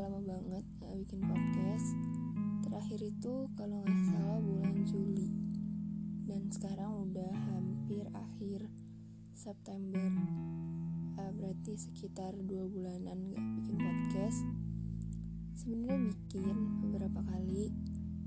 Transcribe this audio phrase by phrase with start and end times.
[0.00, 1.92] lama banget gak bikin podcast.
[2.64, 5.28] Terakhir itu kalau nggak salah bulan Juli.
[6.24, 8.64] Dan sekarang udah hampir akhir
[9.36, 10.08] September.
[11.20, 14.40] Uh, Berarti sekitar dua bulanan gak bikin podcast.
[15.60, 17.68] Sebenarnya bikin beberapa kali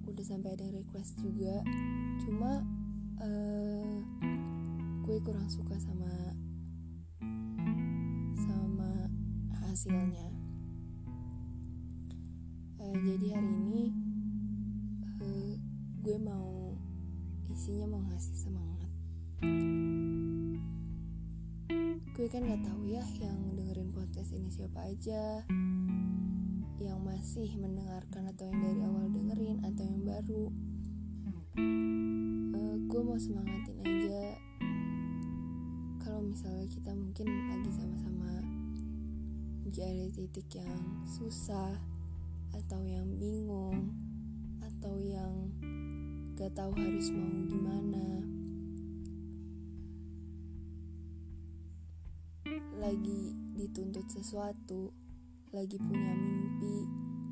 [0.06, 1.66] Udah sampai ada request juga.
[2.22, 2.62] Cuma
[3.18, 3.98] uh,
[5.02, 6.12] gue kurang suka sama
[8.38, 9.10] sama
[9.66, 10.43] hasilnya
[12.94, 13.84] uh, jadi hari ini
[15.18, 15.54] uh,
[16.06, 16.78] gue mau
[17.50, 18.92] isinya mau ngasih semangat.
[22.14, 25.42] Gue kan nggak tahu ya yang dengerin podcast ini siapa aja
[26.78, 30.46] yang masih mendengarkan atau yang dari awal dengerin atau yang baru.
[31.58, 34.38] Uh, gue mau semangatin aja.
[35.98, 38.46] Kalau misalnya kita mungkin lagi sama-sama
[39.66, 41.93] di ada titik yang susah
[42.54, 43.90] atau yang bingung.
[44.62, 45.50] Atau yang
[46.38, 48.08] gak tahu harus mau gimana.
[52.78, 54.94] Lagi dituntut sesuatu.
[55.54, 56.90] Lagi punya mimpi.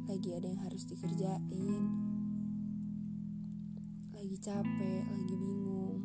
[0.09, 1.83] Lagi ada yang harus dikerjain.
[4.11, 5.99] Lagi capek lagi bingung.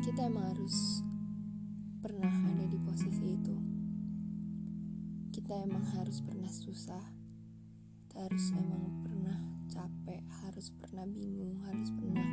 [0.00, 1.04] Kita emang harus
[6.10, 7.04] harus pernah susah
[8.18, 9.38] harus emang pernah
[9.70, 12.26] capek harus pernah bingung harus pernah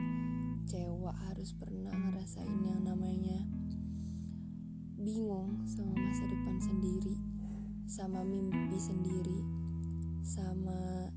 [0.66, 3.38] kecewa harus pernah ngerasain yang namanya
[4.98, 7.22] bingung sama masa depan sendiri
[7.86, 9.46] sama mimpi sendiri
[10.26, 11.14] sama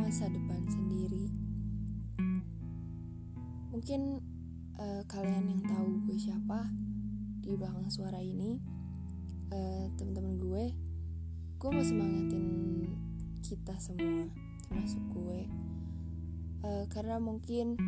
[0.00, 1.28] masa depan sendiri.
[3.76, 4.24] Mungkin
[4.80, 6.72] uh, kalian yang tahu gue siapa
[7.44, 8.64] di belakang suara ini
[9.52, 10.86] uh, teman-teman gue
[11.56, 12.44] gue mau semangatin
[13.40, 14.28] kita semua
[14.68, 15.40] termasuk gue.
[16.60, 17.80] Uh, karena mungkin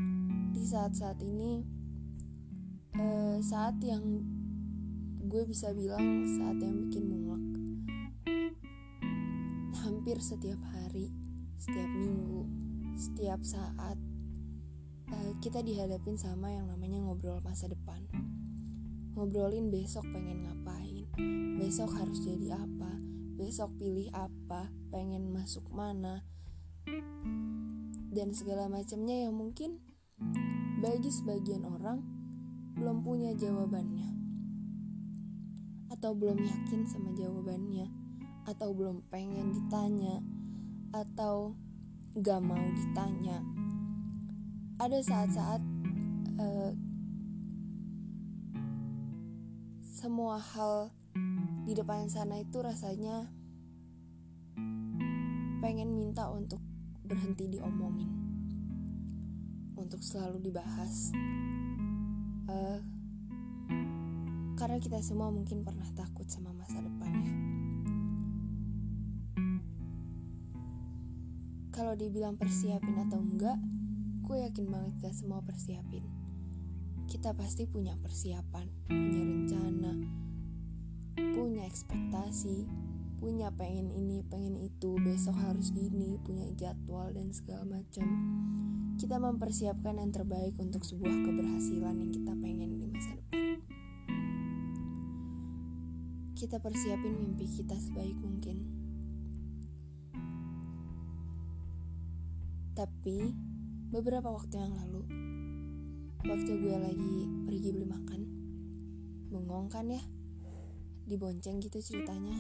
[0.57, 1.69] di saat-saat ini
[2.97, 4.25] uh, saat yang
[5.29, 7.45] gue bisa bilang saat yang bikin muak.
[9.85, 11.13] Hampir setiap hari
[11.61, 12.49] setiap minggu
[12.97, 14.01] setiap saat
[15.13, 18.01] uh, kita dihadapin sama yang namanya ngobrol masa depan.
[19.13, 21.05] Ngobrolin besok pengen ngapain
[21.61, 22.98] besok harus jadi apa
[23.39, 26.27] besok pilih apa, pengen masuk mana,
[28.11, 29.79] dan segala macamnya yang mungkin
[30.83, 32.03] bagi sebagian orang
[32.75, 34.11] belum punya jawabannya,
[35.95, 37.87] atau belum yakin sama jawabannya,
[38.51, 40.19] atau belum pengen ditanya,
[40.91, 41.55] atau
[42.19, 43.39] gak mau ditanya.
[44.83, 45.63] Ada saat-saat
[46.43, 46.75] uh,
[49.83, 50.91] semua hal
[51.69, 53.29] di depan sana itu rasanya
[55.61, 56.65] pengen minta untuk
[57.05, 58.09] berhenti diomongin,
[59.77, 61.13] untuk selalu dibahas.
[62.49, 62.81] Uh,
[64.57, 67.37] karena kita semua mungkin pernah takut sama masa depannya.
[71.69, 73.61] Kalau dibilang persiapin atau enggak,
[74.25, 76.09] gue yakin banget kita semua persiapin.
[77.13, 79.93] Kita pasti punya persiapan, punya rencana,
[81.69, 82.65] ekspektasi,
[83.21, 88.09] punya pengen ini, pengen itu, besok harus gini, punya jadwal dan segala macam.
[88.97, 93.61] Kita mempersiapkan yang terbaik untuk sebuah keberhasilan yang kita pengen di masa depan.
[96.39, 98.57] Kita persiapin mimpi kita sebaik mungkin.
[102.79, 103.35] Tapi
[103.91, 105.03] beberapa waktu yang lalu,
[106.23, 108.21] waktu gue lagi pergi beli makan,
[109.35, 110.03] bengong kan ya?
[111.09, 112.37] Dibonceng gitu ceritanya.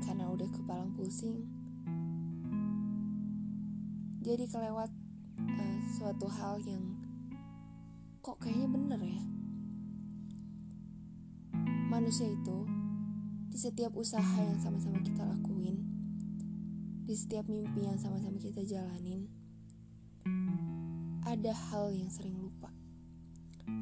[0.00, 1.44] Karena udah kepalang pusing.
[4.24, 4.88] Jadi kelewat
[5.36, 6.96] uh, suatu hal yang
[8.24, 9.22] kok kayaknya bener ya.
[11.92, 12.64] Manusia itu
[13.52, 15.76] di setiap usaha yang sama-sama kita lakuin
[17.04, 19.28] di setiap mimpi yang sama-sama kita jalanin
[21.28, 22.41] ada hal yang sering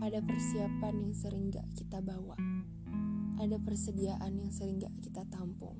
[0.00, 2.36] ada persiapan yang sering gak kita bawa,
[3.40, 5.76] ada persediaan yang sering gak kita tampung.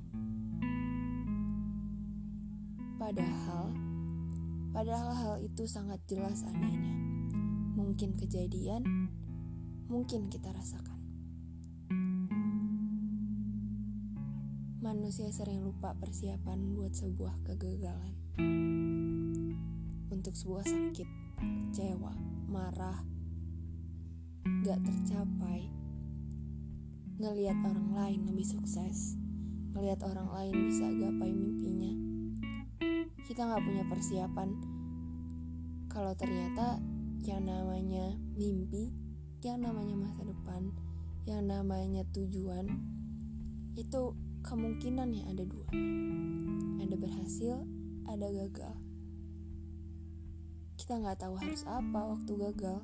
[3.00, 3.73] Padahal,
[4.76, 6.97] padahal hal itu sangat jelas adanya.
[7.76, 9.08] Mungkin kejadian,
[9.88, 11.00] mungkin kita rasakan.
[14.81, 18.17] Manusia sering lupa persiapan buat sebuah kegagalan.
[20.12, 21.08] Untuk sebuah sakit,
[21.73, 22.12] kecewa,
[22.49, 23.00] marah,
[24.67, 25.70] gak tercapai.
[27.20, 29.14] Ngelihat orang lain lebih sukses.
[29.76, 31.93] Ngelihat orang lain bisa gapai mimpinya.
[33.29, 34.49] Kita nggak punya persiapan.
[35.87, 36.82] Kalau ternyata
[37.23, 38.91] yang namanya mimpi
[39.41, 40.73] yang namanya masa depan
[41.29, 42.69] yang namanya tujuan
[43.76, 45.69] itu kemungkinan yang ada dua.
[46.81, 47.55] Ada berhasil
[48.08, 48.75] ada gagal.
[50.81, 52.81] Kita nggak tahu harus apa waktu gagal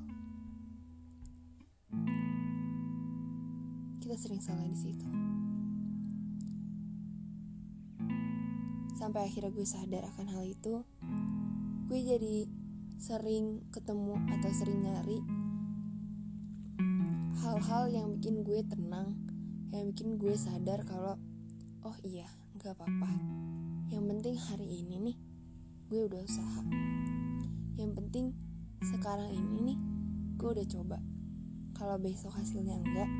[4.07, 5.03] kita sering salah di situ.
[8.95, 10.79] Sampai akhirnya gue sadar akan hal itu
[11.91, 12.47] gue jadi
[13.03, 15.19] sering ketemu atau sering nyari
[17.43, 19.11] hal-hal yang bikin gue tenang
[19.75, 21.19] yang bikin gue sadar kalau
[21.83, 23.11] oh iya nggak apa-apa.
[23.91, 25.17] Yang penting hari ini nih
[25.91, 26.63] gue udah usaha.
[27.75, 28.25] Yang penting
[28.87, 29.77] sekarang ini nih
[30.39, 31.03] gue udah coba.
[31.75, 33.11] Kalau besok hasilnya enggak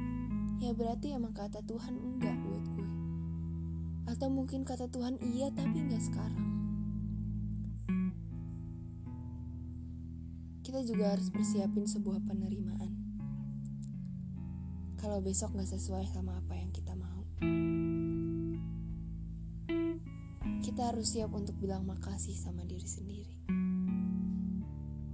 [0.57, 2.89] ya berarti emang kata Tuhan enggak buat gue.
[4.09, 6.45] Atau mungkin kata Tuhan iya tapi enggak sekarang.
[10.65, 12.92] Kita juga harus persiapin sebuah penerimaan.
[14.98, 17.21] Kalau besok nggak sesuai sama apa yang kita mau.
[20.65, 23.33] Kita harus siap untuk bilang makasih sama diri sendiri.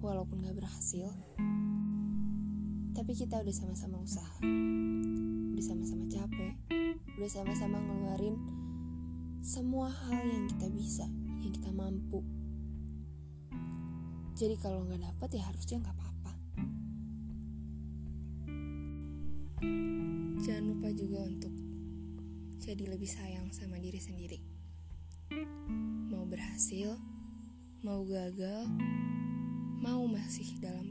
[0.02, 1.08] Walaupun gak berhasil
[2.94, 4.38] tapi kita udah sama-sama usaha
[5.64, 6.60] sama-sama capek
[7.16, 8.36] udah sama-sama ngeluarin
[9.40, 11.08] semua hal yang kita bisa
[11.40, 12.20] yang kita mampu.
[14.36, 16.34] Jadi kalau nggak dapet ya harusnya nggak apa-apa.
[20.44, 21.56] Jangan lupa juga untuk
[22.60, 24.44] jadi lebih sayang sama diri sendiri.
[26.12, 27.00] Mau berhasil
[27.88, 28.68] mau gagal
[29.80, 30.83] mau masih dalam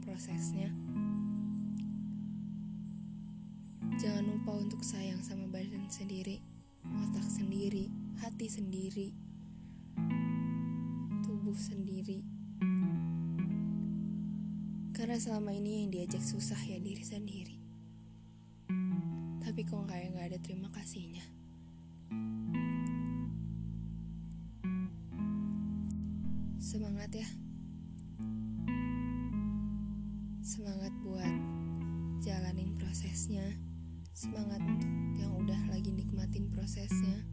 [4.73, 6.41] untuk sayang sama badan sendiri,
[6.81, 7.93] otak sendiri,
[8.25, 9.13] hati sendiri,
[11.21, 12.25] tubuh sendiri.
[14.97, 17.53] Karena selama ini yang diajak susah ya diri sendiri.
[19.45, 21.21] Tapi kok kayak gak ada terima kasihnya.
[26.57, 27.29] Semangat ya.
[30.41, 31.35] semangat buat
[32.25, 33.72] jalanin prosesnya
[34.13, 34.61] semangat
[35.17, 37.25] yang udah lagi nikmatin prosesnya.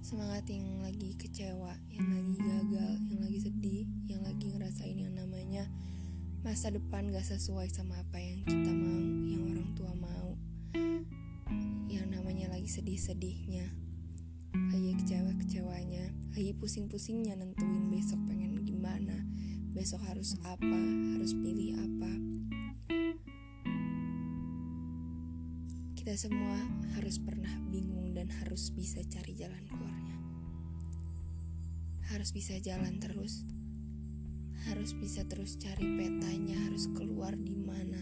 [0.00, 5.68] Semangat yang lagi kecewa yang lagi gagal yang lagi sedih yang lagi ngerasain yang namanya
[6.40, 10.30] masa depan gak sesuai sama apa yang kita mau yang orang tua mau.
[11.92, 13.66] Yang namanya lagi sedih-sedihnya
[14.72, 19.20] lagi kecewa-kecewanya lagi pusing-pusingnya nentuin besok pengen gimana
[19.76, 20.80] besok harus apa
[21.12, 22.12] harus pilih apa
[26.06, 26.54] Kita semua
[26.94, 30.14] harus pernah bingung dan harus bisa cari jalan keluarnya.
[32.14, 33.42] Harus bisa jalan terus.
[34.70, 37.98] Harus bisa terus cari petanya, harus keluar di mana.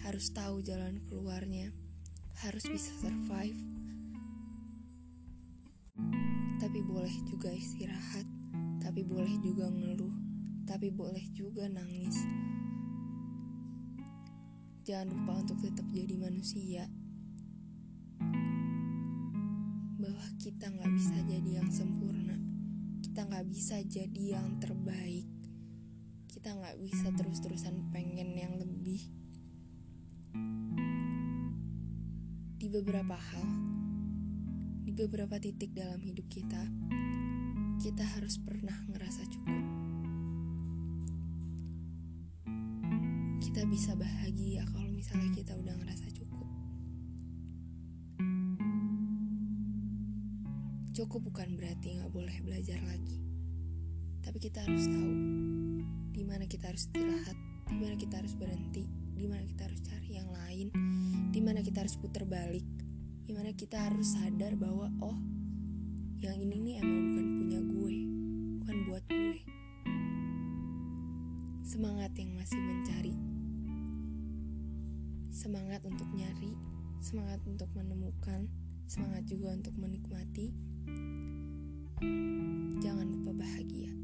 [0.00, 1.68] Harus tahu jalan keluarnya.
[2.40, 3.60] Harus bisa survive.
[6.56, 8.24] Tapi boleh juga istirahat,
[8.80, 10.16] tapi boleh juga ngeluh,
[10.64, 12.16] tapi boleh juga nangis.
[14.88, 16.88] Jangan lupa untuk tetap jadi manusia
[20.40, 22.32] kita nggak bisa jadi yang sempurna.
[23.04, 25.28] Kita nggak bisa jadi yang terbaik.
[26.32, 29.04] Kita nggak bisa terus-terusan pengen yang lebih.
[32.56, 33.48] Di beberapa hal
[34.80, 36.64] di beberapa titik dalam hidup kita
[37.80, 39.64] kita harus pernah ngerasa cukup.
[43.44, 46.19] Kita bisa bahagia kalau misalnya kita udah ngerasa cukup
[51.00, 53.24] Cukup bukan berarti nggak boleh belajar lagi.
[54.20, 55.12] Tapi kita harus tahu
[56.12, 57.40] di mana kita harus istirahat,
[57.72, 58.84] di mana kita harus berhenti,
[59.16, 60.68] di mana kita harus cari yang lain,
[61.32, 62.68] di mana kita harus putar balik,
[63.24, 65.16] di mana kita harus sadar bahwa oh,
[66.20, 67.94] yang ini nih emang bukan punya gue,
[68.60, 69.40] bukan buat gue.
[71.64, 73.16] Semangat yang masih mencari,
[75.32, 76.52] semangat untuk nyari,
[77.00, 78.52] semangat untuk menemukan,
[78.84, 80.69] semangat juga untuk menikmati
[82.80, 83.99] Jangan lupa bahagia.